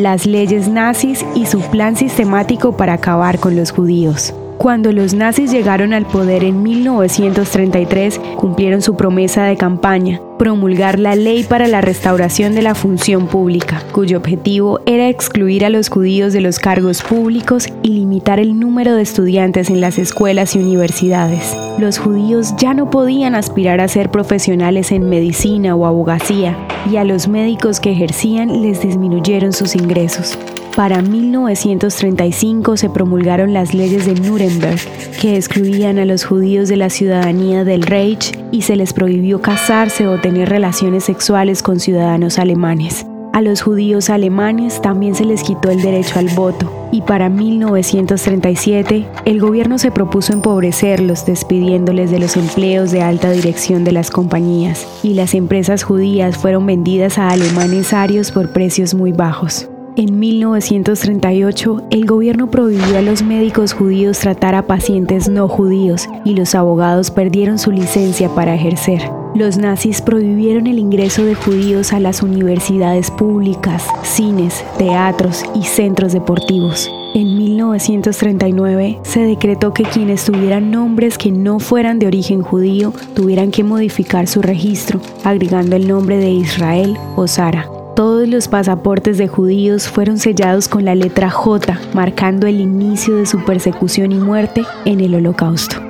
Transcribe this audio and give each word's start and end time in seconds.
las 0.00 0.26
leyes 0.26 0.68
nazis 0.68 1.24
y 1.34 1.46
su 1.46 1.60
plan 1.60 1.96
sistemático 1.96 2.76
para 2.76 2.94
acabar 2.94 3.38
con 3.38 3.56
los 3.56 3.70
judíos. 3.70 4.34
Cuando 4.60 4.92
los 4.92 5.14
nazis 5.14 5.50
llegaron 5.50 5.94
al 5.94 6.04
poder 6.04 6.44
en 6.44 6.62
1933, 6.62 8.20
cumplieron 8.36 8.82
su 8.82 8.94
promesa 8.94 9.44
de 9.44 9.56
campaña, 9.56 10.20
promulgar 10.38 10.98
la 10.98 11.14
ley 11.14 11.44
para 11.44 11.66
la 11.66 11.80
restauración 11.80 12.54
de 12.54 12.60
la 12.60 12.74
función 12.74 13.26
pública, 13.26 13.82
cuyo 13.90 14.18
objetivo 14.18 14.80
era 14.84 15.08
excluir 15.08 15.64
a 15.64 15.70
los 15.70 15.88
judíos 15.88 16.34
de 16.34 16.42
los 16.42 16.58
cargos 16.58 17.00
públicos 17.00 17.68
y 17.82 17.88
limitar 17.88 18.38
el 18.38 18.60
número 18.60 18.94
de 18.94 19.02
estudiantes 19.02 19.70
en 19.70 19.80
las 19.80 19.96
escuelas 19.96 20.54
y 20.54 20.58
universidades. 20.58 21.56
Los 21.78 21.98
judíos 21.98 22.54
ya 22.58 22.74
no 22.74 22.90
podían 22.90 23.34
aspirar 23.34 23.80
a 23.80 23.88
ser 23.88 24.10
profesionales 24.10 24.92
en 24.92 25.08
medicina 25.08 25.74
o 25.74 25.86
abogacía, 25.86 26.54
y 26.88 26.96
a 26.96 27.04
los 27.04 27.28
médicos 27.28 27.80
que 27.80 27.92
ejercían 27.92 28.62
les 28.62 28.82
disminuyeron 28.82 29.52
sus 29.52 29.74
ingresos. 29.74 30.38
Para 30.76 31.02
1935 31.02 32.76
se 32.76 32.88
promulgaron 32.90 33.52
las 33.52 33.74
leyes 33.74 34.06
de 34.06 34.14
Nuremberg, 34.14 34.78
que 35.20 35.36
excluían 35.36 35.98
a 35.98 36.04
los 36.04 36.24
judíos 36.24 36.68
de 36.68 36.76
la 36.76 36.90
ciudadanía 36.90 37.64
del 37.64 37.82
Reich 37.82 38.38
y 38.52 38.62
se 38.62 38.76
les 38.76 38.92
prohibió 38.92 39.42
casarse 39.42 40.06
o 40.06 40.20
tener 40.20 40.48
relaciones 40.48 41.04
sexuales 41.04 41.62
con 41.62 41.80
ciudadanos 41.80 42.38
alemanes. 42.38 43.04
A 43.32 43.42
los 43.42 43.62
judíos 43.62 44.10
alemanes 44.10 44.82
también 44.82 45.14
se 45.14 45.24
les 45.24 45.44
quitó 45.44 45.70
el 45.70 45.80
derecho 45.80 46.18
al 46.18 46.28
voto 46.30 46.88
y 46.90 47.02
para 47.02 47.28
1937 47.28 49.06
el 49.24 49.40
gobierno 49.40 49.78
se 49.78 49.92
propuso 49.92 50.32
empobrecerlos 50.32 51.24
despidiéndoles 51.26 52.10
de 52.10 52.18
los 52.18 52.36
empleos 52.36 52.90
de 52.90 53.02
alta 53.02 53.30
dirección 53.30 53.84
de 53.84 53.92
las 53.92 54.10
compañías 54.10 54.84
y 55.04 55.14
las 55.14 55.34
empresas 55.34 55.84
judías 55.84 56.36
fueron 56.38 56.66
vendidas 56.66 57.18
a 57.18 57.30
alemanes 57.30 57.92
arios 57.92 58.32
por 58.32 58.52
precios 58.52 58.94
muy 58.94 59.12
bajos. 59.12 59.68
En 59.96 60.18
1938, 60.18 61.82
el 61.90 62.06
gobierno 62.06 62.50
prohibió 62.50 62.98
a 62.98 63.02
los 63.02 63.22
médicos 63.22 63.74
judíos 63.74 64.18
tratar 64.18 64.54
a 64.56 64.66
pacientes 64.66 65.28
no 65.28 65.46
judíos 65.46 66.08
y 66.24 66.34
los 66.34 66.54
abogados 66.54 67.10
perdieron 67.10 67.58
su 67.58 67.70
licencia 67.70 68.28
para 68.34 68.54
ejercer. 68.54 69.19
Los 69.34 69.58
nazis 69.58 70.02
prohibieron 70.02 70.66
el 70.66 70.80
ingreso 70.80 71.24
de 71.24 71.36
judíos 71.36 71.92
a 71.92 72.00
las 72.00 72.20
universidades 72.22 73.12
públicas, 73.12 73.86
cines, 74.02 74.64
teatros 74.76 75.44
y 75.54 75.62
centros 75.62 76.12
deportivos. 76.12 76.90
En 77.14 77.38
1939 77.38 78.98
se 79.02 79.20
decretó 79.20 79.72
que 79.72 79.84
quienes 79.84 80.24
tuvieran 80.24 80.72
nombres 80.72 81.16
que 81.16 81.30
no 81.30 81.60
fueran 81.60 82.00
de 82.00 82.08
origen 82.08 82.42
judío 82.42 82.92
tuvieran 83.14 83.52
que 83.52 83.62
modificar 83.62 84.26
su 84.26 84.42
registro, 84.42 85.00
agregando 85.22 85.76
el 85.76 85.86
nombre 85.86 86.16
de 86.16 86.30
Israel 86.30 86.96
o 87.14 87.28
Sara. 87.28 87.68
Todos 87.94 88.28
los 88.28 88.48
pasaportes 88.48 89.16
de 89.16 89.28
judíos 89.28 89.88
fueron 89.88 90.18
sellados 90.18 90.66
con 90.66 90.84
la 90.84 90.96
letra 90.96 91.30
J, 91.30 91.78
marcando 91.94 92.48
el 92.48 92.60
inicio 92.60 93.16
de 93.16 93.26
su 93.26 93.44
persecución 93.44 94.10
y 94.10 94.18
muerte 94.18 94.64
en 94.84 95.00
el 95.00 95.14
Holocausto. 95.14 95.89